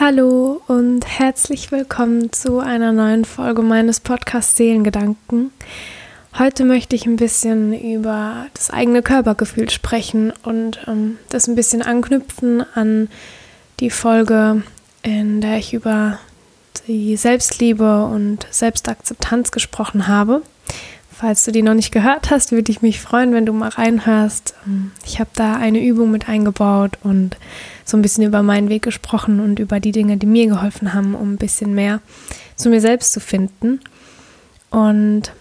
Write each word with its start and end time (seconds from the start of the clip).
Hallo 0.00 0.60
und 0.66 1.06
herzlich 1.06 1.70
willkommen 1.70 2.32
zu 2.32 2.58
einer 2.58 2.90
neuen 2.90 3.24
Folge 3.24 3.62
meines 3.62 4.00
Podcasts 4.00 4.56
Seelengedanken. 4.56 5.52
Heute 6.36 6.64
möchte 6.64 6.96
ich 6.96 7.06
ein 7.06 7.14
bisschen 7.14 7.72
über 7.80 8.46
das 8.54 8.70
eigene 8.70 9.02
Körpergefühl 9.02 9.70
sprechen 9.70 10.32
und 10.42 10.80
ähm, 10.88 11.18
das 11.28 11.46
ein 11.46 11.54
bisschen 11.54 11.80
anknüpfen 11.80 12.64
an 12.74 13.08
die 13.78 13.90
Folge, 13.90 14.64
in 15.04 15.40
der 15.40 15.58
ich 15.58 15.72
über 15.72 16.18
die 16.88 17.16
Selbstliebe 17.16 18.06
und 18.06 18.48
Selbstakzeptanz 18.50 19.52
gesprochen 19.52 20.08
habe. 20.08 20.42
Falls 21.16 21.44
du 21.44 21.52
die 21.52 21.62
noch 21.62 21.74
nicht 21.74 21.92
gehört 21.92 22.30
hast, 22.30 22.50
würde 22.50 22.72
ich 22.72 22.82
mich 22.82 23.00
freuen, 23.00 23.32
wenn 23.32 23.46
du 23.46 23.52
mal 23.52 23.68
reinhörst. 23.68 24.54
Ähm, 24.66 24.90
ich 25.06 25.20
habe 25.20 25.30
da 25.34 25.54
eine 25.54 25.80
Übung 25.84 26.10
mit 26.10 26.28
eingebaut 26.28 26.98
und 27.02 27.36
so 27.84 27.96
ein 27.96 28.02
bisschen 28.02 28.24
über 28.24 28.42
meinen 28.42 28.68
Weg 28.68 28.82
gesprochen 28.82 29.38
und 29.38 29.58
über 29.60 29.78
die 29.78 29.92
Dinge, 29.92 30.16
die 30.16 30.26
mir 30.26 30.46
geholfen 30.46 30.92
haben, 30.92 31.14
um 31.14 31.34
ein 31.34 31.38
bisschen 31.38 31.74
mehr 31.74 32.00
zu 32.56 32.68
mir 32.68 32.80
selbst 32.80 33.12
zu 33.12 33.20
finden. 33.20 33.80
Und 34.70 35.32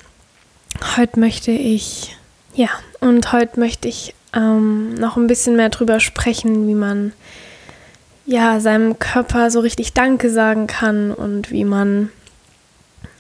heute 0.95 1.19
möchte 1.19 1.51
ich, 1.51 2.15
ja, 2.53 2.69
und 2.99 3.31
heute 3.31 3.59
möchte 3.59 3.87
ich 3.87 4.13
ähm, 4.35 4.93
noch 4.95 5.17
ein 5.17 5.27
bisschen 5.27 5.55
mehr 5.55 5.69
drüber 5.69 5.99
sprechen, 5.99 6.67
wie 6.67 6.75
man 6.75 7.13
ja 8.25 8.59
seinem 8.59 8.99
Körper 8.99 9.49
so 9.49 9.59
richtig 9.59 9.93
Danke 9.93 10.29
sagen 10.29 10.67
kann 10.67 11.11
und 11.11 11.51
wie 11.51 11.65
man 11.65 12.09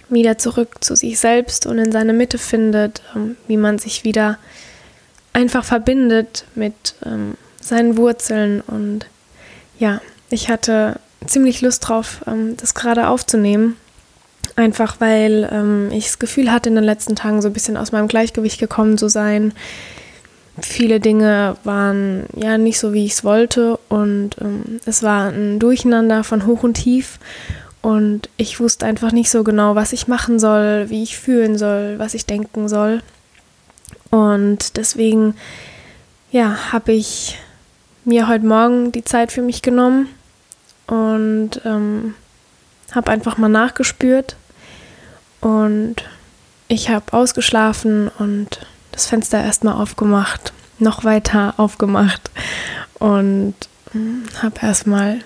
wieder 0.09 0.37
zurück 0.37 0.83
zu 0.83 0.95
sich 0.95 1.19
selbst 1.19 1.65
und 1.65 1.77
in 1.77 1.91
seine 1.91 2.13
Mitte 2.13 2.37
findet, 2.37 3.01
ähm, 3.15 3.35
wie 3.47 3.57
man 3.57 3.79
sich 3.79 4.03
wieder 4.03 4.37
einfach 5.33 5.63
verbindet 5.63 6.45
mit 6.55 6.95
ähm, 7.05 7.35
seinen 7.59 7.97
Wurzeln. 7.97 8.61
Und 8.61 9.07
ja, 9.79 10.01
ich 10.29 10.49
hatte 10.49 10.99
ziemlich 11.25 11.61
Lust 11.61 11.87
drauf, 11.87 12.21
ähm, 12.27 12.55
das 12.57 12.73
gerade 12.73 13.07
aufzunehmen. 13.07 13.77
Einfach 14.55 14.97
weil 14.99 15.89
ich 15.91 16.05
das 16.05 16.19
Gefühl 16.19 16.51
hatte, 16.51 16.69
in 16.69 16.75
den 16.75 16.83
letzten 16.83 17.15
Tagen 17.15 17.41
so 17.41 17.47
ein 17.47 17.53
bisschen 17.53 17.75
aus 17.75 17.91
meinem 17.91 18.07
Gleichgewicht 18.07 18.59
gekommen 18.59 18.99
zu 18.99 19.07
sein. 19.07 19.51
Viele 20.61 20.99
Dinge 20.99 21.55
waren 21.63 22.27
ja 22.35 22.59
nicht 22.59 22.77
so, 22.77 22.93
wie 22.93 23.05
ich 23.05 23.13
es 23.13 23.23
wollte. 23.23 23.79
Und 23.89 24.35
es 24.85 25.01
war 25.01 25.29
ein 25.29 25.57
Durcheinander 25.57 26.23
von 26.23 26.45
hoch 26.45 26.61
und 26.61 26.75
tief. 26.75 27.17
Und 27.83 28.29
ich 28.37 28.61
wusste 28.61 28.85
einfach 28.85 29.11
nicht 29.11 29.29
so 29.29 29.43
genau, 29.43 29.75
was 29.75 29.91
ich 29.91 30.07
machen 30.07 30.39
soll, 30.39 30.89
wie 30.89 31.03
ich 31.03 31.17
fühlen 31.17 31.57
soll, 31.57 31.99
was 31.99 32.13
ich 32.13 32.25
denken 32.25 32.69
soll. 32.69 33.03
Und 34.09 34.77
deswegen, 34.77 35.35
ja, 36.31 36.71
habe 36.71 36.93
ich 36.93 37.37
mir 38.05 38.29
heute 38.29 38.45
Morgen 38.45 38.93
die 38.93 39.03
Zeit 39.03 39.33
für 39.33 39.41
mich 39.41 39.61
genommen 39.61 40.07
und 40.87 41.59
ähm, 41.65 42.15
habe 42.93 43.11
einfach 43.11 43.37
mal 43.37 43.49
nachgespürt. 43.49 44.37
Und 45.41 45.97
ich 46.69 46.89
habe 46.89 47.11
ausgeschlafen 47.11 48.09
und 48.17 48.65
das 48.93 49.07
Fenster 49.07 49.43
erstmal 49.43 49.75
aufgemacht, 49.75 50.53
noch 50.79 51.03
weiter 51.03 51.55
aufgemacht 51.57 52.31
und 52.97 53.55
hm, 53.91 54.23
habe 54.41 54.55
erstmal 54.61 55.19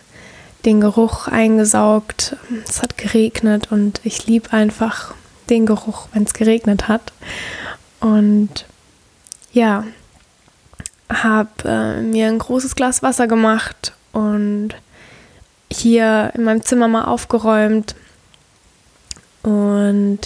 den 0.68 0.82
Geruch 0.82 1.30
eingesaugt. 1.30 2.36
Es 2.68 2.84
hat 2.84 2.98
geregnet 2.98 3.72
und 3.72 4.02
ich 4.04 4.28
liebe 4.28 4.52
einfach 4.52 5.14
den 5.50 5.66
Geruch, 5.66 6.10
wenn 6.12 6.24
es 6.24 6.34
geregnet 6.34 6.90
hat. 6.90 7.14
Und 8.02 8.66
ja, 9.54 9.86
habe 11.10 11.50
äh, 11.64 12.02
mir 12.02 12.28
ein 12.28 12.38
großes 12.38 12.76
Glas 12.76 13.02
Wasser 13.02 13.28
gemacht 13.28 13.94
und 14.12 14.72
hier 15.72 16.34
in 16.36 16.44
meinem 16.44 16.62
Zimmer 16.64 16.90
mal 16.90 17.06
aufgeräumt 17.06 17.96
und 19.44 20.20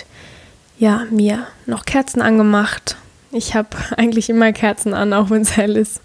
ja, 0.80 1.06
mir 1.12 1.46
noch 1.68 1.86
Kerzen 1.86 2.24
angemacht. 2.24 2.98
Ich 3.32 3.54
habe 3.54 3.70
eigentlich 3.96 4.28
immer 4.32 4.52
Kerzen 4.54 4.96
an, 4.96 5.14
auch 5.14 5.30
wenn 5.30 5.44
es 5.44 5.56
hell 5.56 5.78
ist. 5.78 6.02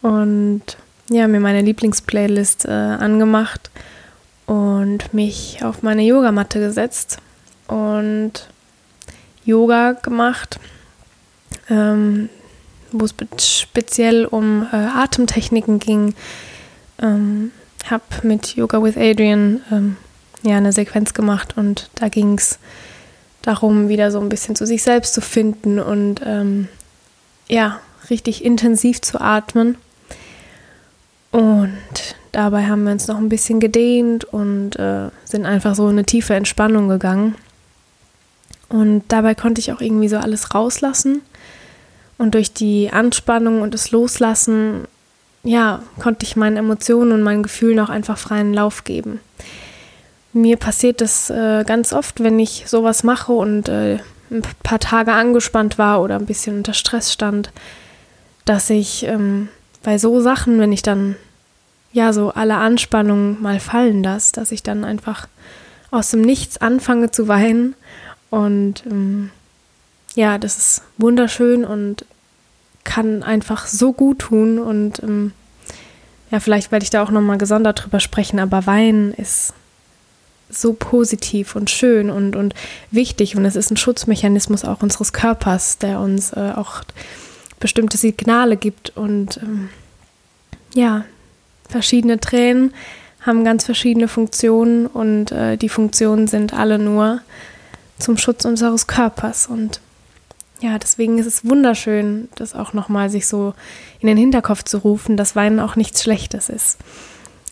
Und 0.00 0.62
ja, 1.10 1.28
mir 1.28 1.40
meine 1.40 1.62
Lieblingsplaylist 1.62 2.66
äh, 2.66 2.70
angemacht 2.70 3.70
und 4.46 5.12
mich 5.12 5.58
auf 5.62 5.82
meine 5.82 6.02
Yogamatte 6.02 6.60
gesetzt 6.60 7.18
und 7.66 8.32
Yoga 9.44 9.92
gemacht, 9.92 10.58
ähm, 11.70 12.28
wo 12.92 13.04
es 13.04 13.14
speziell 13.44 14.26
um 14.26 14.66
äh, 14.72 14.76
Atemtechniken 14.76 15.78
ging. 15.78 16.14
Ähm, 17.00 17.52
habe 17.90 18.02
mit 18.22 18.56
Yoga 18.56 18.82
with 18.82 18.96
Adrian 18.96 19.60
ähm, 19.70 19.96
ja 20.42 20.56
eine 20.56 20.72
Sequenz 20.72 21.14
gemacht 21.14 21.54
und 21.56 21.90
da 21.94 22.08
ging 22.08 22.36
es 22.36 22.58
darum, 23.42 23.88
wieder 23.88 24.10
so 24.10 24.20
ein 24.20 24.28
bisschen 24.28 24.56
zu 24.56 24.66
sich 24.66 24.82
selbst 24.82 25.14
zu 25.14 25.20
finden 25.20 25.78
und 25.78 26.20
ähm, 26.24 26.68
ja, 27.48 27.80
richtig 28.10 28.44
intensiv 28.44 29.00
zu 29.00 29.20
atmen. 29.20 29.76
Und 31.30 31.78
dabei 32.32 32.66
haben 32.66 32.84
wir 32.84 32.92
uns 32.92 33.06
noch 33.06 33.18
ein 33.18 33.28
bisschen 33.28 33.60
gedehnt 33.60 34.24
und 34.24 34.76
äh, 34.76 35.10
sind 35.24 35.46
einfach 35.46 35.74
so 35.74 35.84
in 35.84 35.92
eine 35.92 36.04
tiefe 36.04 36.34
Entspannung 36.34 36.88
gegangen. 36.88 37.34
Und 38.68 39.04
dabei 39.08 39.34
konnte 39.34 39.60
ich 39.60 39.72
auch 39.72 39.80
irgendwie 39.80 40.08
so 40.08 40.18
alles 40.18 40.54
rauslassen. 40.54 41.22
Und 42.18 42.34
durch 42.34 42.52
die 42.52 42.90
Anspannung 42.92 43.62
und 43.62 43.74
das 43.74 43.90
Loslassen, 43.90 44.86
ja, 45.44 45.82
konnte 46.00 46.26
ich 46.26 46.36
meinen 46.36 46.56
Emotionen 46.56 47.12
und 47.12 47.22
meinen 47.22 47.42
Gefühlen 47.42 47.80
auch 47.80 47.88
einfach 47.88 48.18
freien 48.18 48.52
Lauf 48.52 48.84
geben. 48.84 49.20
Mir 50.32 50.56
passiert 50.56 51.00
das 51.00 51.30
äh, 51.30 51.64
ganz 51.64 51.92
oft, 51.92 52.22
wenn 52.22 52.38
ich 52.38 52.64
sowas 52.66 53.04
mache 53.04 53.32
und 53.32 53.68
äh, 53.68 53.98
ein 54.30 54.42
paar 54.62 54.78
Tage 54.78 55.12
angespannt 55.12 55.78
war 55.78 56.02
oder 56.02 56.16
ein 56.16 56.26
bisschen 56.26 56.58
unter 56.58 56.74
Stress 56.74 57.12
stand, 57.12 57.50
dass 58.44 58.68
ich 58.68 59.04
ähm, 59.06 59.48
bei 59.82 59.98
so 59.98 60.20
Sachen, 60.20 60.58
wenn 60.58 60.72
ich 60.72 60.82
dann 60.82 61.16
ja 61.92 62.12
so 62.12 62.30
alle 62.30 62.56
Anspannungen 62.56 63.40
mal 63.40 63.60
fallen 63.60 64.02
lasse, 64.02 64.32
dass 64.32 64.52
ich 64.52 64.62
dann 64.62 64.84
einfach 64.84 65.28
aus 65.90 66.10
dem 66.10 66.22
Nichts 66.22 66.58
anfange 66.58 67.10
zu 67.10 67.28
weinen. 67.28 67.74
Und 68.30 68.84
ähm, 68.86 69.30
ja, 70.14 70.38
das 70.38 70.58
ist 70.58 70.82
wunderschön 70.98 71.64
und 71.64 72.04
kann 72.84 73.22
einfach 73.22 73.66
so 73.66 73.92
gut 73.92 74.20
tun. 74.20 74.58
Und 74.58 75.02
ähm, 75.02 75.32
ja, 76.30 76.40
vielleicht 76.40 76.72
werde 76.72 76.82
ich 76.82 76.90
da 76.90 77.02
auch 77.02 77.10
nochmal 77.10 77.38
gesondert 77.38 77.84
drüber 77.84 78.00
sprechen, 78.00 78.38
aber 78.38 78.66
Weinen 78.66 79.12
ist 79.14 79.54
so 80.50 80.72
positiv 80.72 81.56
und 81.56 81.70
schön 81.70 82.10
und, 82.10 82.36
und 82.36 82.54
wichtig. 82.90 83.36
Und 83.36 83.44
es 83.44 83.56
ist 83.56 83.70
ein 83.70 83.76
Schutzmechanismus 83.76 84.64
auch 84.64 84.82
unseres 84.82 85.12
Körpers, 85.12 85.78
der 85.78 86.00
uns 86.00 86.32
äh, 86.32 86.52
auch 86.54 86.82
bestimmte 87.60 87.96
Signale 87.96 88.56
gibt 88.56 88.96
und 88.96 89.38
ähm, 89.42 89.68
ja, 90.74 91.04
verschiedene 91.68 92.20
Tränen 92.20 92.74
haben 93.20 93.44
ganz 93.44 93.64
verschiedene 93.64 94.08
Funktionen 94.08 94.86
und 94.86 95.32
äh, 95.32 95.56
die 95.56 95.68
Funktionen 95.68 96.28
sind 96.28 96.54
alle 96.54 96.78
nur 96.78 97.20
zum 97.98 98.16
Schutz 98.16 98.44
unseres 98.44 98.86
Körpers 98.86 99.46
und 99.46 99.80
ja, 100.60 100.78
deswegen 100.78 101.18
ist 101.18 101.26
es 101.26 101.48
wunderschön, 101.48 102.28
das 102.34 102.54
auch 102.54 102.72
nochmal 102.72 103.10
sich 103.10 103.28
so 103.28 103.54
in 104.00 104.08
den 104.08 104.16
Hinterkopf 104.16 104.64
zu 104.64 104.78
rufen, 104.78 105.16
dass 105.16 105.36
Weinen 105.36 105.60
auch 105.60 105.76
nichts 105.76 106.02
Schlechtes 106.02 106.48
ist. 106.48 106.78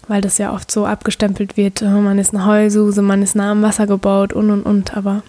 Weil 0.09 0.21
das 0.21 0.39
ja 0.39 0.53
oft 0.53 0.71
so 0.71 0.87
abgestempelt 0.87 1.57
wird, 1.57 1.83
äh, 1.83 1.89
man 1.89 2.19
ist 2.19 2.35
eine 2.35 2.47
Heulsuse, 2.47 3.03
man 3.03 3.23
ist 3.23 3.35
nah 3.35 3.53
am 3.53 3.63
Wasser 3.63 3.87
gebaut 3.87 4.33
und 4.33 4.51
und 4.51 4.63
und, 4.63 4.97
aber 4.97 5.23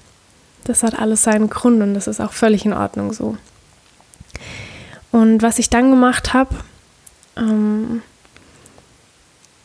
das 0.64 0.84
hat 0.84 1.00
alles 1.00 1.24
seinen 1.24 1.50
Grund 1.50 1.82
und 1.82 1.94
das 1.94 2.08
ist 2.08 2.20
auch 2.20 2.34
völlig 2.34 2.66
in 2.66 2.74
Ordnung 2.74 3.14
so. 3.14 3.38
Und 5.12 5.42
was 5.42 5.60
ich 5.60 5.70
dann 5.70 5.90
gemacht 5.90 6.34
habe, 6.34 6.56
ähm, 7.38 8.02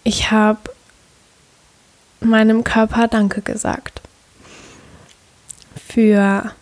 ich 0.04 0.30
habe 0.30 0.60
meinem 2.20 2.64
Körper 2.64 3.08
Danke 3.08 3.42
gesagt. 3.42 4.00
Für 5.88 6.52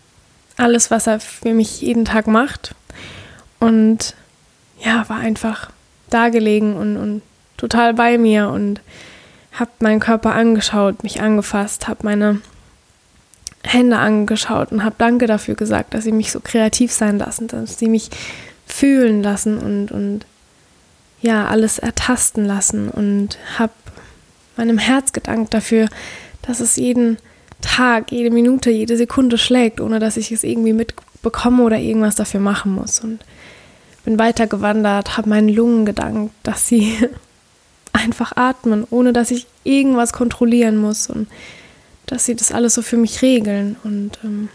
alles, 0.57 0.91
was 0.91 1.07
er 1.07 1.21
für 1.21 1.55
mich 1.55 1.81
jeden 1.81 2.05
Tag 2.05 2.27
macht. 2.27 2.75
Und 3.59 4.15
ja, 4.81 5.09
war 5.09 5.19
einfach 5.19 5.71
da 6.09 6.29
gelegen 6.29 6.75
und, 6.75 6.97
und 6.97 7.23
total 7.57 7.95
bei 7.95 8.19
mir 8.19 8.49
und 8.49 8.81
habe 9.53 9.71
meinen 9.81 10.01
Körper 10.01 10.35
angeschaut, 10.35 11.03
mich 11.03 11.21
angefasst, 11.21 11.89
habe 11.89 12.01
meine 12.05 12.41
Hände 13.63 13.99
angeschaut 13.99 14.73
und 14.73 14.85
habe 14.85 14.95
Danke 14.99 15.27
dafür 15.27 15.55
gesagt, 15.55 15.93
dass 15.95 16.05
sie 16.05 16.13
mich 16.13 16.33
so 16.33 16.41
kreativ 16.41 16.93
sein 16.93 17.19
lassen, 17.19 17.49
dass 17.49 17.79
sie 17.79 17.89
mich 17.89 18.11
fühlen 18.73 19.23
lassen 19.23 19.59
und, 19.59 19.93
und 19.93 20.27
ja, 21.21 21.47
alles 21.47 21.79
ertasten 21.79 22.45
lassen 22.45 22.89
und 22.89 23.39
habe 23.59 23.73
meinem 24.57 24.79
Herz 24.79 25.13
gedankt 25.13 25.55
dafür, 25.55 25.89
dass 26.43 26.61
es 26.61 26.77
jeden 26.77 27.19
Tag, 27.61 28.11
jede 28.11 28.31
Minute, 28.31 28.71
jede 28.71 28.97
Sekunde 28.97 29.39
schlägt, 29.39 29.81
ohne 29.81 29.99
dass 29.99 30.17
ich 30.17 30.33
es 30.33 30.45
irgendwie 30.45 30.73
mitbekomme 30.73 31.63
oder 31.63 31.79
irgendwas 31.79 32.15
dafür 32.15 32.41
machen 32.41 32.73
muss. 32.73 33.01
Und 33.01 33.21
bin 34.05 34.19
weitergewandert, 34.19 35.17
habe 35.17 35.29
meinen 35.29 35.49
Lungen 35.49 35.85
gedankt, 35.85 36.35
dass 36.43 36.67
sie 36.67 36.97
einfach 37.93 38.37
atmen, 38.37 38.87
ohne 38.91 39.13
dass 39.13 39.31
ich 39.31 39.47
irgendwas 39.65 40.13
kontrollieren 40.13 40.77
muss 40.77 41.09
und 41.09 41.29
dass 42.07 42.25
sie 42.25 42.35
das 42.35 42.51
alles 42.51 42.75
so 42.75 42.83
für 42.83 42.97
mich 42.97 43.23
regeln 43.23 43.77
und 43.85 44.19
ähm, 44.25 44.49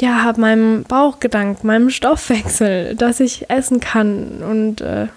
ja, 0.00 0.22
habe 0.22 0.40
meinem 0.40 0.84
Bauch 0.84 1.20
gedankt, 1.20 1.64
meinem 1.64 1.90
Stoffwechsel, 1.90 2.94
dass 2.94 3.20
ich 3.20 3.50
essen 3.50 3.80
kann 3.80 4.42
und 4.42 4.80
äh, 4.80 5.08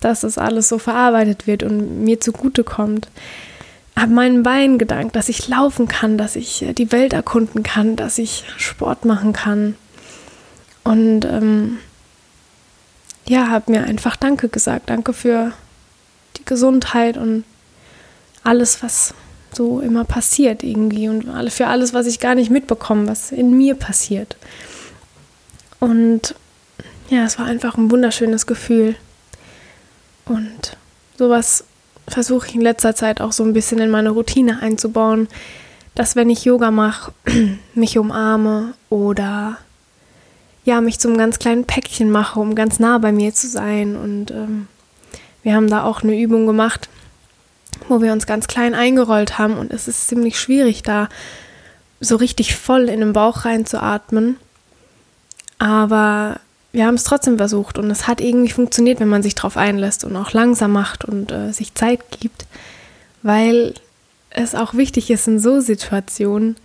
dass 0.00 0.20
das 0.20 0.36
alles 0.36 0.68
so 0.68 0.78
verarbeitet 0.78 1.46
wird 1.46 1.62
und 1.62 2.04
mir 2.04 2.20
zugute 2.20 2.64
kommt. 2.64 3.08
Habe 3.96 4.12
meinen 4.12 4.42
Beinen 4.42 4.78
gedankt, 4.78 5.14
dass 5.14 5.28
ich 5.28 5.48
laufen 5.48 5.86
kann, 5.86 6.18
dass 6.18 6.36
ich 6.36 6.62
äh, 6.62 6.72
die 6.72 6.90
Welt 6.92 7.12
erkunden 7.12 7.62
kann, 7.62 7.96
dass 7.96 8.18
ich 8.18 8.44
Sport 8.56 9.04
machen 9.04 9.32
kann. 9.32 9.76
Und 10.82 11.24
ähm, 11.24 11.78
ja, 13.26 13.48
habe 13.48 13.70
mir 13.70 13.84
einfach 13.84 14.16
Danke 14.16 14.48
gesagt. 14.48 14.90
Danke 14.90 15.12
für 15.12 15.52
die 16.36 16.44
Gesundheit 16.44 17.16
und 17.16 17.44
alles, 18.42 18.82
was 18.82 19.14
so 19.56 19.80
immer 19.80 20.04
passiert 20.04 20.62
irgendwie 20.62 21.08
und 21.08 21.24
für 21.50 21.66
alles, 21.66 21.94
was 21.94 22.06
ich 22.06 22.20
gar 22.20 22.34
nicht 22.34 22.50
mitbekomme, 22.50 23.06
was 23.06 23.32
in 23.32 23.56
mir 23.56 23.74
passiert. 23.74 24.36
Und 25.80 26.34
ja, 27.10 27.24
es 27.24 27.38
war 27.38 27.46
einfach 27.46 27.76
ein 27.76 27.90
wunderschönes 27.90 28.46
Gefühl. 28.46 28.96
Und 30.24 30.76
sowas 31.18 31.64
versuche 32.08 32.48
ich 32.48 32.54
in 32.54 32.60
letzter 32.60 32.94
Zeit 32.94 33.20
auch 33.20 33.32
so 33.32 33.44
ein 33.44 33.52
bisschen 33.52 33.78
in 33.78 33.90
meine 33.90 34.10
Routine 34.10 34.60
einzubauen, 34.60 35.28
dass 35.94 36.16
wenn 36.16 36.30
ich 36.30 36.44
Yoga 36.44 36.70
mache, 36.70 37.12
mich 37.74 37.98
umarme 37.98 38.74
oder 38.90 39.58
ja, 40.64 40.80
mich 40.80 40.98
zum 40.98 41.18
ganz 41.18 41.38
kleinen 41.38 41.64
Päckchen 41.64 42.10
mache, 42.10 42.40
um 42.40 42.54
ganz 42.54 42.78
nah 42.78 42.98
bei 42.98 43.12
mir 43.12 43.34
zu 43.34 43.48
sein. 43.48 43.96
Und 43.96 44.30
ähm, 44.30 44.66
wir 45.42 45.54
haben 45.54 45.68
da 45.68 45.84
auch 45.84 46.02
eine 46.02 46.18
Übung 46.18 46.46
gemacht, 46.46 46.88
wo 47.88 48.02
wir 48.02 48.12
uns 48.12 48.26
ganz 48.26 48.46
klein 48.46 48.74
eingerollt 48.74 49.38
haben 49.38 49.56
und 49.56 49.72
es 49.72 49.88
ist 49.88 50.08
ziemlich 50.08 50.38
schwierig, 50.38 50.82
da 50.82 51.08
so 52.00 52.16
richtig 52.16 52.54
voll 52.54 52.88
in 52.88 53.00
den 53.00 53.12
Bauch 53.12 53.44
reinzuatmen. 53.44 54.36
Aber 55.58 56.40
wir 56.72 56.86
haben 56.86 56.94
es 56.94 57.04
trotzdem 57.04 57.38
versucht 57.38 57.78
und 57.78 57.90
es 57.90 58.06
hat 58.06 58.20
irgendwie 58.20 58.50
funktioniert, 58.50 59.00
wenn 59.00 59.08
man 59.08 59.22
sich 59.22 59.34
darauf 59.34 59.56
einlässt 59.56 60.04
und 60.04 60.16
auch 60.16 60.32
langsam 60.32 60.72
macht 60.72 61.04
und 61.04 61.30
äh, 61.30 61.52
sich 61.52 61.74
Zeit 61.74 62.00
gibt, 62.20 62.46
weil 63.22 63.74
es 64.30 64.54
auch 64.54 64.74
wichtig 64.74 65.10
ist 65.10 65.28
in 65.28 65.38
so 65.38 65.60
Situationen, 65.60 66.56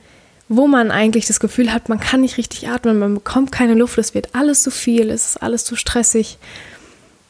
wo 0.48 0.68
man 0.68 0.90
eigentlich 0.90 1.28
das 1.28 1.40
Gefühl 1.40 1.72
hat, 1.72 1.90
man 1.90 2.00
kann 2.00 2.22
nicht 2.22 2.38
richtig 2.38 2.68
atmen, 2.70 2.98
man 2.98 3.14
bekommt 3.14 3.52
keine 3.52 3.76
Luft, 3.76 4.00
es 4.00 4.16
wird 4.16 4.34
alles 4.34 4.64
zu 4.64 4.72
viel, 4.72 5.12
es 5.12 5.28
ist 5.28 5.44
alles 5.44 5.64
zu 5.64 5.76
stressig 5.76 6.40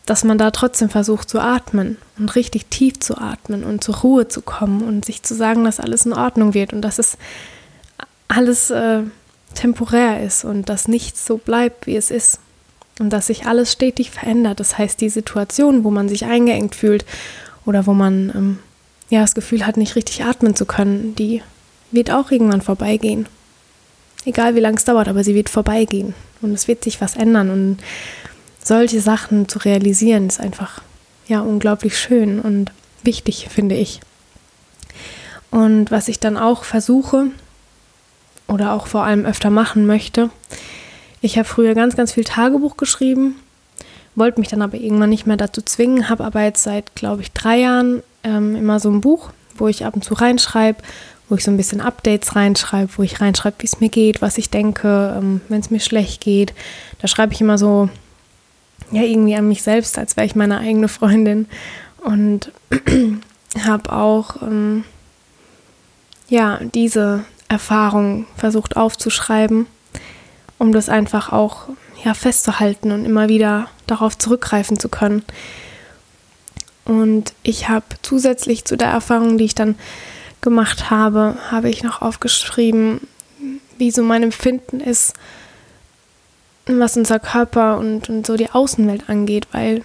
dass 0.09 0.23
man 0.23 0.39
da 0.39 0.49
trotzdem 0.49 0.89
versucht 0.89 1.29
zu 1.29 1.39
atmen 1.39 1.97
und 2.17 2.35
richtig 2.35 2.65
tief 2.65 2.99
zu 2.99 3.19
atmen 3.19 3.63
und 3.63 3.83
zur 3.83 3.97
Ruhe 3.97 4.27
zu 4.27 4.41
kommen 4.41 4.81
und 4.81 5.05
sich 5.05 5.21
zu 5.21 5.35
sagen, 5.35 5.65
dass 5.65 5.79
alles 5.79 6.07
in 6.07 6.13
Ordnung 6.13 6.55
wird 6.55 6.73
und 6.73 6.81
dass 6.81 6.97
es 6.97 7.15
alles 8.27 8.71
äh, 8.71 9.03
temporär 9.53 10.23
ist 10.23 10.45
und 10.45 10.67
dass 10.67 10.87
nichts 10.87 11.27
so 11.27 11.37
bleibt, 11.37 11.85
wie 11.85 11.95
es 11.95 12.09
ist 12.09 12.39
und 12.99 13.11
dass 13.11 13.27
sich 13.27 13.45
alles 13.45 13.71
stetig 13.71 14.09
verändert. 14.09 14.59
Das 14.59 14.79
heißt, 14.79 14.99
die 14.99 15.09
Situation, 15.09 15.83
wo 15.83 15.91
man 15.91 16.09
sich 16.09 16.25
eingeengt 16.25 16.73
fühlt 16.73 17.05
oder 17.67 17.85
wo 17.85 17.93
man 17.93 18.31
ähm, 18.33 18.59
ja 19.11 19.21
das 19.21 19.35
Gefühl 19.35 19.67
hat, 19.67 19.77
nicht 19.77 19.95
richtig 19.95 20.23
atmen 20.23 20.55
zu 20.55 20.65
können, 20.65 21.13
die 21.13 21.43
wird 21.91 22.09
auch 22.09 22.31
irgendwann 22.31 22.61
vorbeigehen. 22.61 23.27
Egal 24.25 24.55
wie 24.55 24.59
lange 24.59 24.77
es 24.77 24.85
dauert, 24.85 25.07
aber 25.07 25.23
sie 25.23 25.35
wird 25.35 25.49
vorbeigehen 25.49 26.15
und 26.41 26.53
es 26.53 26.67
wird 26.67 26.83
sich 26.83 26.99
was 26.99 27.15
ändern 27.15 27.51
und 27.51 27.77
solche 28.69 29.01
Sachen 29.01 29.49
zu 29.49 29.59
realisieren, 29.59 30.27
ist 30.27 30.39
einfach 30.39 30.81
ja 31.27 31.41
unglaublich 31.41 31.97
schön 31.97 32.39
und 32.39 32.71
wichtig, 33.03 33.47
finde 33.49 33.75
ich. 33.75 33.99
Und 35.49 35.89
was 35.89 36.07
ich 36.07 36.19
dann 36.19 36.37
auch 36.37 36.63
versuche 36.63 37.27
oder 38.47 38.73
auch 38.73 38.85
vor 38.85 39.03
allem 39.03 39.25
öfter 39.25 39.49
machen 39.49 39.87
möchte, 39.87 40.29
ich 41.19 41.37
habe 41.37 41.47
früher 41.47 41.73
ganz, 41.73 41.95
ganz 41.95 42.13
viel 42.13 42.23
Tagebuch 42.23 42.77
geschrieben, 42.77 43.35
wollte 44.15 44.39
mich 44.39 44.49
dann 44.49 44.61
aber 44.61 44.77
irgendwann 44.77 45.09
nicht 45.09 45.25
mehr 45.25 45.37
dazu 45.37 45.63
zwingen, 45.63 46.07
habe 46.07 46.23
aber 46.23 46.43
jetzt 46.43 46.61
seit, 46.61 46.93
glaube 46.95 47.23
ich, 47.23 47.31
drei 47.31 47.57
Jahren 47.61 48.03
ähm, 48.23 48.55
immer 48.55 48.79
so 48.79 48.91
ein 48.91 49.01
Buch, 49.01 49.31
wo 49.57 49.67
ich 49.67 49.83
ab 49.83 49.95
und 49.95 50.03
zu 50.03 50.13
reinschreibe, 50.13 50.83
wo 51.27 51.35
ich 51.35 51.43
so 51.43 51.49
ein 51.49 51.57
bisschen 51.57 51.81
Updates 51.81 52.35
reinschreibe, 52.35 52.91
wo 52.97 53.01
ich 53.01 53.19
reinschreibe, 53.19 53.57
wie 53.59 53.65
es 53.65 53.79
mir 53.79 53.89
geht, 53.89 54.21
was 54.21 54.37
ich 54.37 54.51
denke, 54.51 55.15
ähm, 55.17 55.41
wenn 55.49 55.59
es 55.59 55.71
mir 55.71 55.79
schlecht 55.79 56.21
geht. 56.21 56.53
Da 56.99 57.07
schreibe 57.07 57.33
ich 57.33 57.41
immer 57.41 57.57
so 57.57 57.89
ja 58.91 59.03
irgendwie 59.03 59.35
an 59.35 59.47
mich 59.47 59.63
selbst, 59.63 59.97
als 59.97 60.17
wäre 60.17 60.25
ich 60.25 60.35
meine 60.35 60.59
eigene 60.59 60.87
Freundin. 60.87 61.47
Und 62.03 62.51
habe 63.63 63.91
auch 63.91 64.41
ähm, 64.41 64.83
ja 66.27 66.59
diese 66.73 67.23
Erfahrung 67.47 68.25
versucht 68.37 68.77
aufzuschreiben, 68.77 69.65
um 70.57 70.71
das 70.71 70.89
einfach 70.89 71.31
auch 71.31 71.67
ja 72.03 72.13
festzuhalten 72.13 72.91
und 72.91 73.05
immer 73.05 73.27
wieder 73.27 73.67
darauf 73.87 74.17
zurückgreifen 74.17 74.79
zu 74.79 74.89
können. 74.89 75.23
Und 76.85 77.33
ich 77.43 77.69
habe 77.69 77.85
zusätzlich 78.01 78.65
zu 78.65 78.75
der 78.75 78.87
Erfahrung, 78.87 79.37
die 79.37 79.45
ich 79.45 79.55
dann 79.55 79.75
gemacht 80.41 80.89
habe, 80.89 81.35
habe 81.51 81.69
ich 81.69 81.83
noch 81.83 82.01
aufgeschrieben, 82.01 83.01
wie 83.77 83.91
so 83.91 84.03
mein 84.03 84.23
Empfinden 84.23 84.79
ist, 84.79 85.13
was 86.77 86.97
unser 86.97 87.19
Körper 87.19 87.77
und, 87.77 88.09
und 88.09 88.27
so 88.27 88.35
die 88.35 88.51
Außenwelt 88.51 89.09
angeht, 89.09 89.47
weil 89.51 89.81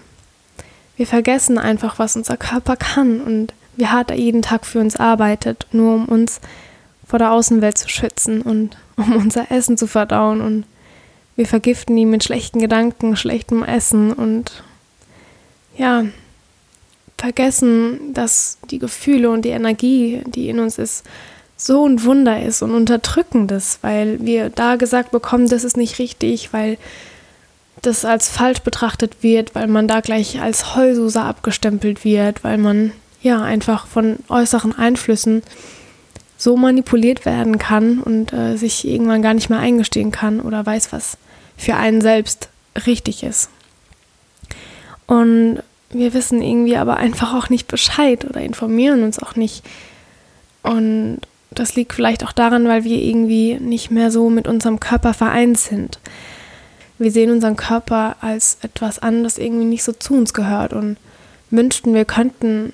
wir 0.97 1.07
vergessen 1.07 1.57
einfach, 1.57 1.97
was 1.97 2.15
unser 2.15 2.37
Körper 2.37 2.75
kann 2.75 3.21
und 3.21 3.53
wie 3.75 3.87
hart 3.87 4.11
er 4.11 4.17
jeden 4.17 4.41
Tag 4.41 4.65
für 4.65 4.79
uns 4.79 4.95
arbeitet, 4.95 5.67
nur 5.71 5.95
um 5.95 6.05
uns 6.05 6.39
vor 7.07 7.19
der 7.19 7.31
Außenwelt 7.31 7.77
zu 7.77 7.89
schützen 7.89 8.41
und 8.41 8.77
um 8.97 9.15
unser 9.15 9.51
Essen 9.51 9.77
zu 9.77 9.87
verdauen. 9.87 10.41
Und 10.41 10.65
wir 11.35 11.45
vergiften 11.45 11.97
ihn 11.97 12.09
mit 12.09 12.23
schlechten 12.23 12.59
Gedanken, 12.59 13.15
schlechtem 13.15 13.63
Essen 13.63 14.13
und 14.13 14.63
ja, 15.77 16.05
vergessen, 17.17 18.13
dass 18.13 18.57
die 18.69 18.79
Gefühle 18.79 19.29
und 19.29 19.43
die 19.43 19.49
Energie, 19.49 20.21
die 20.25 20.49
in 20.49 20.59
uns 20.59 20.77
ist, 20.77 21.05
so 21.57 21.87
ein 21.87 22.03
Wunder 22.03 22.41
ist 22.41 22.61
und 22.61 22.71
unterdrückendes, 22.71 23.79
weil 23.81 24.17
wir 24.21 24.49
da 24.49 24.75
gesagt 24.75 25.11
bekommen, 25.11 25.47
das 25.47 25.63
ist 25.63 25.77
nicht 25.77 25.99
richtig, 25.99 26.51
weil 26.53 26.77
das 27.81 28.03
als 28.03 28.29
falsch 28.29 28.59
betrachtet 28.59 29.21
wird, 29.21 29.55
weil 29.55 29.67
man 29.67 29.87
da 29.87 30.01
gleich 30.01 30.41
als 30.41 30.75
Heulsuse 30.75 31.21
abgestempelt 31.21 32.03
wird, 32.03 32.43
weil 32.43 32.57
man 32.57 32.91
ja 33.21 33.41
einfach 33.41 33.87
von 33.87 34.17
äußeren 34.29 34.77
Einflüssen 34.77 35.43
so 36.37 36.57
manipuliert 36.57 37.25
werden 37.25 37.57
kann 37.57 37.99
und 37.99 38.33
äh, 38.33 38.57
sich 38.57 38.87
irgendwann 38.87 39.21
gar 39.21 39.33
nicht 39.33 39.49
mehr 39.49 39.59
eingestehen 39.59 40.11
kann 40.11 40.41
oder 40.41 40.65
weiß, 40.65 40.91
was 40.91 41.17
für 41.57 41.75
einen 41.75 42.01
selbst 42.01 42.49
richtig 42.85 43.23
ist. 43.23 43.49
Und 45.07 45.61
wir 45.91 46.13
wissen 46.13 46.41
irgendwie 46.41 46.75
aber 46.75 46.97
einfach 46.97 47.33
auch 47.33 47.49
nicht 47.49 47.67
Bescheid 47.67 48.25
oder 48.25 48.41
informieren 48.41 49.03
uns 49.03 49.19
auch 49.19 49.35
nicht. 49.35 49.63
Und 50.63 51.21
das 51.59 51.75
liegt 51.75 51.93
vielleicht 51.93 52.23
auch 52.23 52.31
daran, 52.31 52.67
weil 52.67 52.83
wir 52.83 52.97
irgendwie 52.97 53.55
nicht 53.59 53.91
mehr 53.91 54.11
so 54.11 54.29
mit 54.29 54.47
unserem 54.47 54.79
Körper 54.79 55.13
vereint 55.13 55.57
sind. 55.57 55.99
Wir 56.97 57.11
sehen 57.11 57.31
unseren 57.31 57.55
Körper 57.55 58.15
als 58.21 58.57
etwas 58.61 58.99
an, 58.99 59.23
das 59.23 59.37
irgendwie 59.37 59.65
nicht 59.65 59.83
so 59.83 59.91
zu 59.91 60.13
uns 60.13 60.33
gehört 60.33 60.73
und 60.73 60.97
wünschten, 61.49 61.93
wir 61.93 62.05
könnten 62.05 62.73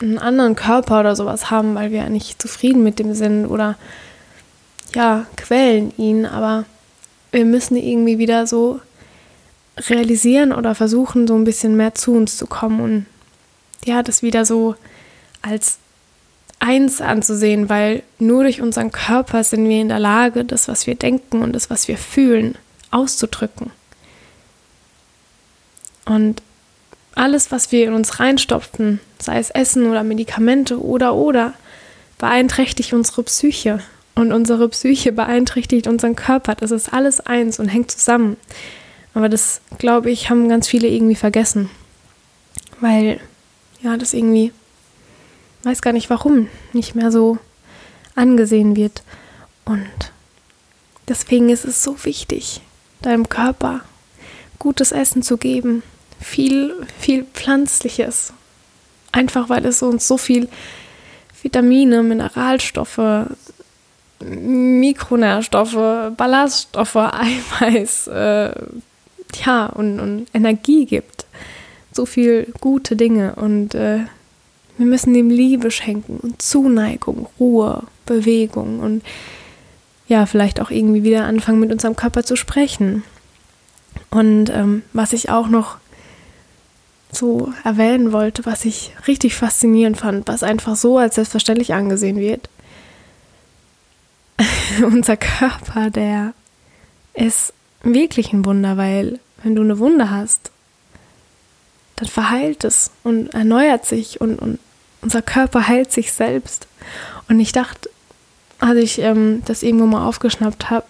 einen 0.00 0.18
anderen 0.18 0.56
Körper 0.56 1.00
oder 1.00 1.16
sowas 1.16 1.50
haben, 1.50 1.74
weil 1.74 1.90
wir 1.90 2.08
nicht 2.08 2.40
zufrieden 2.40 2.82
mit 2.82 2.98
dem 2.98 3.14
sind 3.14 3.46
oder 3.46 3.76
ja, 4.94 5.26
quälen 5.36 5.92
ihn, 5.96 6.26
aber 6.26 6.64
wir 7.32 7.44
müssen 7.44 7.76
irgendwie 7.76 8.18
wieder 8.18 8.46
so 8.46 8.80
realisieren 9.88 10.52
oder 10.52 10.74
versuchen, 10.74 11.26
so 11.26 11.34
ein 11.34 11.44
bisschen 11.44 11.76
mehr 11.76 11.94
zu 11.94 12.12
uns 12.12 12.36
zu 12.36 12.46
kommen 12.46 12.80
und 12.80 13.06
ja, 13.84 14.02
das 14.02 14.22
wieder 14.22 14.44
so 14.44 14.74
als 15.42 15.78
eins 16.58 17.00
anzusehen, 17.00 17.68
weil 17.68 18.02
nur 18.18 18.42
durch 18.42 18.60
unseren 18.60 18.92
Körper 18.92 19.44
sind 19.44 19.68
wir 19.68 19.80
in 19.80 19.88
der 19.88 19.98
Lage, 19.98 20.44
das, 20.44 20.68
was 20.68 20.86
wir 20.86 20.94
denken 20.94 21.42
und 21.42 21.52
das, 21.52 21.70
was 21.70 21.88
wir 21.88 21.98
fühlen, 21.98 22.56
auszudrücken. 22.90 23.70
Und 26.04 26.42
alles, 27.14 27.50
was 27.50 27.72
wir 27.72 27.86
in 27.86 27.94
uns 27.94 28.20
reinstopfen, 28.20 29.00
sei 29.18 29.38
es 29.38 29.50
Essen 29.50 29.86
oder 29.86 30.04
Medikamente 30.04 30.82
oder 30.82 31.14
oder, 31.14 31.54
beeinträchtigt 32.18 32.92
unsere 32.92 33.22
Psyche. 33.24 33.80
Und 34.14 34.32
unsere 34.32 34.68
Psyche 34.70 35.12
beeinträchtigt 35.12 35.86
unseren 35.86 36.16
Körper. 36.16 36.54
Das 36.54 36.70
ist 36.70 36.92
alles 36.92 37.20
eins 37.20 37.58
und 37.58 37.68
hängt 37.68 37.90
zusammen. 37.90 38.38
Aber 39.12 39.28
das, 39.28 39.60
glaube 39.78 40.10
ich, 40.10 40.30
haben 40.30 40.48
ganz 40.48 40.68
viele 40.68 40.88
irgendwie 40.88 41.14
vergessen. 41.14 41.70
Weil, 42.80 43.20
ja, 43.82 43.96
das 43.96 44.14
irgendwie 44.14 44.52
weiß 45.66 45.82
gar 45.82 45.92
nicht 45.92 46.08
warum, 46.10 46.48
nicht 46.72 46.94
mehr 46.94 47.10
so 47.10 47.38
angesehen 48.14 48.76
wird. 48.76 49.02
Und 49.64 49.90
deswegen 51.08 51.50
ist 51.50 51.64
es 51.64 51.82
so 51.82 52.04
wichtig, 52.04 52.60
deinem 53.02 53.28
Körper 53.28 53.80
gutes 54.60 54.92
Essen 54.92 55.22
zu 55.22 55.36
geben. 55.36 55.82
Viel, 56.20 56.74
viel 56.98 57.24
Pflanzliches. 57.24 58.32
Einfach 59.12 59.48
weil 59.48 59.66
es 59.66 59.82
uns 59.82 60.06
so 60.06 60.16
viel 60.16 60.48
Vitamine, 61.42 62.02
Mineralstoffe, 62.02 63.26
Mikronährstoffe, 64.20 66.12
Ballaststoffe, 66.16 66.96
Eiweiß, 67.60 68.06
äh, 68.06 68.50
ja, 69.44 69.66
und, 69.66 70.00
und 70.00 70.26
Energie 70.32 70.86
gibt. 70.86 71.26
So 71.92 72.06
viel 72.06 72.52
gute 72.60 72.94
Dinge 72.94 73.34
und 73.34 73.74
äh, 73.74 74.04
wir 74.78 74.86
müssen 74.86 75.14
dem 75.14 75.30
Liebe 75.30 75.70
schenken 75.70 76.18
und 76.18 76.42
Zuneigung, 76.42 77.28
Ruhe, 77.40 77.84
Bewegung 78.04 78.80
und 78.80 79.02
ja, 80.08 80.26
vielleicht 80.26 80.60
auch 80.60 80.70
irgendwie 80.70 81.02
wieder 81.02 81.24
anfangen, 81.24 81.60
mit 81.60 81.72
unserem 81.72 81.96
Körper 81.96 82.22
zu 82.22 82.36
sprechen. 82.36 83.02
Und 84.10 84.50
ähm, 84.50 84.82
was 84.92 85.12
ich 85.12 85.30
auch 85.30 85.48
noch 85.48 85.78
so 87.10 87.52
erwähnen 87.64 88.12
wollte, 88.12 88.46
was 88.46 88.64
ich 88.64 88.92
richtig 89.08 89.34
faszinierend 89.34 89.96
fand, 89.96 90.28
was 90.28 90.42
einfach 90.42 90.76
so 90.76 90.98
als 90.98 91.16
selbstverständlich 91.16 91.74
angesehen 91.74 92.18
wird. 92.18 92.48
Unser 94.84 95.16
Körper, 95.16 95.90
der 95.90 96.34
ist 97.14 97.52
wirklich 97.82 98.32
ein 98.32 98.44
Wunder, 98.44 98.76
weil 98.76 99.18
wenn 99.42 99.56
du 99.56 99.62
eine 99.62 99.78
Wunde 99.78 100.10
hast, 100.10 100.50
dann 101.96 102.08
verheilt 102.08 102.64
es 102.64 102.90
und 103.02 103.32
erneuert 103.32 103.86
sich 103.86 104.20
und, 104.20 104.38
und 104.38 104.58
unser 105.06 105.22
Körper 105.22 105.68
heilt 105.68 105.92
sich 105.92 106.12
selbst. 106.12 106.66
Und 107.28 107.38
ich 107.38 107.52
dachte, 107.52 107.88
als 108.58 108.76
ich 108.76 108.98
ähm, 108.98 109.42
das 109.44 109.62
irgendwo 109.62 109.86
mal 109.86 110.04
aufgeschnappt 110.04 110.68
habe, 110.68 110.84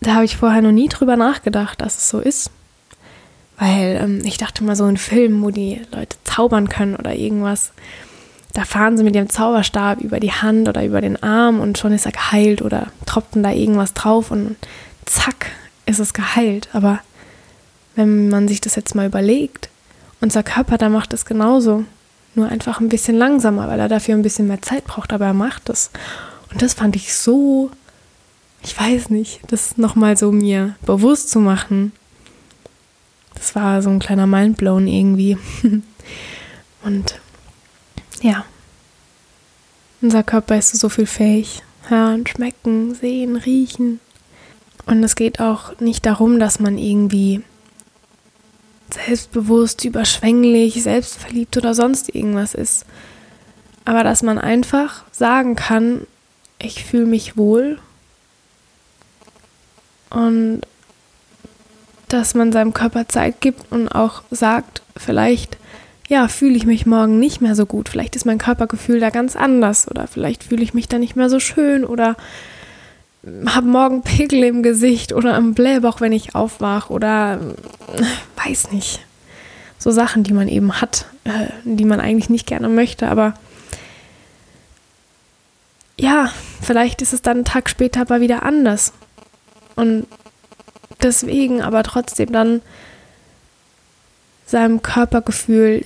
da 0.00 0.14
habe 0.14 0.24
ich 0.24 0.38
vorher 0.38 0.62
noch 0.62 0.72
nie 0.72 0.88
drüber 0.88 1.16
nachgedacht, 1.16 1.82
dass 1.82 1.98
es 1.98 2.08
so 2.08 2.20
ist. 2.20 2.50
Weil 3.58 4.00
ähm, 4.02 4.22
ich 4.24 4.38
dachte 4.38 4.64
mal 4.64 4.74
so 4.74 4.86
in 4.86 4.96
Filmen, 4.96 5.42
wo 5.42 5.50
die 5.50 5.82
Leute 5.92 6.16
zaubern 6.24 6.70
können 6.70 6.96
oder 6.96 7.14
irgendwas, 7.14 7.72
da 8.54 8.64
fahren 8.64 8.96
sie 8.96 9.04
mit 9.04 9.14
ihrem 9.14 9.28
Zauberstab 9.28 10.00
über 10.00 10.18
die 10.18 10.32
Hand 10.32 10.66
oder 10.66 10.82
über 10.82 11.02
den 11.02 11.22
Arm 11.22 11.60
und 11.60 11.76
schon 11.76 11.92
ist 11.92 12.06
er 12.06 12.12
geheilt 12.12 12.62
oder 12.62 12.86
tropfen 13.04 13.42
da 13.42 13.50
irgendwas 13.50 13.92
drauf 13.92 14.30
und 14.30 14.56
zack, 15.04 15.50
ist 15.84 15.98
es 15.98 16.14
geheilt. 16.14 16.70
Aber 16.72 17.00
wenn 17.96 18.30
man 18.30 18.48
sich 18.48 18.62
das 18.62 18.76
jetzt 18.76 18.94
mal 18.94 19.06
überlegt, 19.06 19.68
unser 20.22 20.42
Körper, 20.42 20.78
da 20.78 20.88
macht 20.88 21.12
es 21.12 21.26
genauso. 21.26 21.84
Nur 22.34 22.48
einfach 22.48 22.80
ein 22.80 22.88
bisschen 22.88 23.16
langsamer, 23.16 23.68
weil 23.68 23.80
er 23.80 23.88
dafür 23.88 24.14
ein 24.14 24.22
bisschen 24.22 24.48
mehr 24.48 24.62
Zeit 24.62 24.84
braucht, 24.84 25.12
aber 25.12 25.26
er 25.26 25.34
macht 25.34 25.68
es. 25.68 25.90
Und 26.50 26.62
das 26.62 26.74
fand 26.74 26.96
ich 26.96 27.14
so, 27.14 27.70
ich 28.62 28.78
weiß 28.78 29.10
nicht, 29.10 29.40
das 29.48 29.76
nochmal 29.76 30.16
so 30.16 30.32
mir 30.32 30.74
bewusst 30.84 31.30
zu 31.30 31.38
machen, 31.38 31.92
das 33.34 33.54
war 33.54 33.82
so 33.82 33.90
ein 33.90 33.98
kleiner 33.98 34.26
Mindblown 34.26 34.86
irgendwie. 34.86 35.36
Und 36.82 37.20
ja, 38.22 38.44
unser 40.00 40.22
Körper 40.22 40.56
ist 40.56 40.74
so 40.74 40.88
viel 40.88 41.06
fähig. 41.06 41.62
Hören, 41.88 42.26
schmecken, 42.26 42.94
sehen, 42.94 43.36
riechen. 43.36 44.00
Und 44.86 45.02
es 45.02 45.16
geht 45.16 45.40
auch 45.40 45.78
nicht 45.80 46.06
darum, 46.06 46.38
dass 46.38 46.60
man 46.60 46.78
irgendwie 46.78 47.42
selbstbewusst, 48.94 49.84
überschwänglich, 49.84 50.82
selbstverliebt 50.82 51.56
oder 51.56 51.74
sonst 51.74 52.14
irgendwas 52.14 52.54
ist. 52.54 52.86
Aber 53.84 54.02
dass 54.04 54.22
man 54.22 54.38
einfach 54.38 55.04
sagen 55.12 55.56
kann, 55.56 56.06
ich 56.58 56.84
fühle 56.84 57.06
mich 57.06 57.36
wohl 57.36 57.78
und 60.10 60.62
dass 62.08 62.34
man 62.34 62.52
seinem 62.52 62.72
Körper 62.72 63.08
Zeit 63.08 63.40
gibt 63.40 63.72
und 63.72 63.88
auch 63.88 64.22
sagt, 64.30 64.82
vielleicht, 64.96 65.58
ja, 66.08 66.28
fühle 66.28 66.54
ich 66.54 66.66
mich 66.66 66.86
morgen 66.86 67.18
nicht 67.18 67.40
mehr 67.40 67.54
so 67.54 67.66
gut, 67.66 67.88
vielleicht 67.88 68.14
ist 68.14 68.26
mein 68.26 68.38
Körpergefühl 68.38 69.00
da 69.00 69.10
ganz 69.10 69.36
anders 69.36 69.88
oder 69.90 70.06
vielleicht 70.06 70.44
fühle 70.44 70.62
ich 70.62 70.74
mich 70.74 70.88
da 70.88 70.98
nicht 70.98 71.16
mehr 71.16 71.28
so 71.28 71.40
schön 71.40 71.84
oder 71.84 72.16
habe 73.46 73.66
morgen 73.66 74.02
Pickel 74.02 74.44
im 74.44 74.62
Gesicht 74.62 75.12
oder 75.12 75.34
am 75.34 75.54
Blähbauch, 75.54 76.00
wenn 76.00 76.12
ich 76.12 76.34
aufwache 76.34 76.92
oder 76.92 77.40
weiß 78.44 78.72
nicht. 78.72 79.00
So 79.78 79.90
Sachen, 79.90 80.22
die 80.24 80.32
man 80.32 80.48
eben 80.48 80.80
hat, 80.80 81.06
äh, 81.24 81.48
die 81.64 81.84
man 81.84 82.00
eigentlich 82.00 82.30
nicht 82.30 82.46
gerne 82.46 82.68
möchte, 82.68 83.08
aber 83.08 83.34
ja, 85.98 86.30
vielleicht 86.60 87.02
ist 87.02 87.12
es 87.12 87.22
dann 87.22 87.38
einen 87.38 87.44
Tag 87.44 87.70
später 87.70 88.00
aber 88.00 88.20
wieder 88.20 88.42
anders. 88.42 88.92
Und 89.76 90.06
deswegen 91.02 91.62
aber 91.62 91.82
trotzdem 91.82 92.32
dann 92.32 92.62
seinem 94.46 94.82
Körpergefühl, 94.82 95.84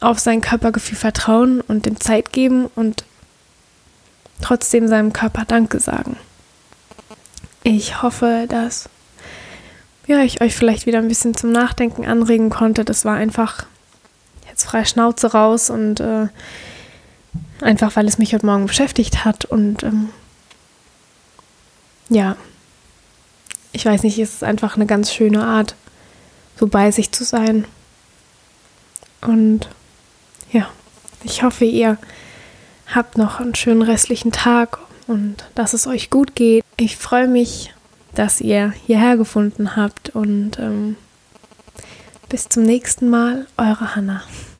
auf 0.00 0.18
sein 0.18 0.40
Körpergefühl 0.40 0.96
vertrauen 0.96 1.60
und 1.60 1.86
dem 1.86 2.00
Zeit 2.00 2.32
geben 2.32 2.66
und 2.74 3.04
trotzdem 4.40 4.88
seinem 4.88 5.12
Körper 5.12 5.44
Danke 5.44 5.80
sagen. 5.80 6.16
Ich 7.62 8.02
hoffe, 8.02 8.46
dass 8.48 8.88
ja, 10.06 10.20
ich 10.22 10.40
euch 10.40 10.54
vielleicht 10.54 10.86
wieder 10.86 10.98
ein 10.98 11.08
bisschen 11.08 11.36
zum 11.36 11.52
Nachdenken 11.52 12.06
anregen 12.06 12.48
konnte. 12.48 12.84
Das 12.84 13.04
war 13.04 13.16
einfach 13.16 13.66
jetzt 14.48 14.64
frei 14.64 14.84
Schnauze 14.84 15.32
raus 15.32 15.68
und 15.68 16.00
äh, 16.00 16.28
einfach, 17.60 17.94
weil 17.94 18.08
es 18.08 18.18
mich 18.18 18.32
heute 18.32 18.46
Morgen 18.46 18.66
beschäftigt 18.66 19.24
hat 19.24 19.44
und 19.44 19.82
ähm, 19.82 20.08
ja, 22.08 22.36
ich 23.72 23.84
weiß 23.84 24.02
nicht, 24.02 24.18
es 24.18 24.34
ist 24.34 24.44
einfach 24.44 24.76
eine 24.76 24.86
ganz 24.86 25.12
schöne 25.12 25.44
Art, 25.44 25.74
so 26.58 26.66
bei 26.66 26.90
sich 26.90 27.12
zu 27.12 27.24
sein. 27.24 27.66
Und 29.20 29.68
ja, 30.50 30.68
ich 31.22 31.42
hoffe, 31.42 31.64
ihr 31.64 31.98
habt 32.94 33.18
noch 33.18 33.40
einen 33.40 33.54
schönen 33.54 33.82
restlichen 33.82 34.32
Tag 34.32 34.78
und 35.06 35.44
dass 35.54 35.72
es 35.72 35.86
euch 35.86 36.10
gut 36.10 36.34
geht. 36.34 36.64
Ich 36.76 36.96
freue 36.96 37.28
mich, 37.28 37.74
dass 38.14 38.40
ihr 38.40 38.72
hierher 38.86 39.16
gefunden 39.16 39.76
habt 39.76 40.10
und 40.10 40.58
ähm, 40.58 40.96
bis 42.28 42.48
zum 42.48 42.62
nächsten 42.62 43.08
Mal, 43.08 43.46
eure 43.56 43.94
Hanna. 43.94 44.22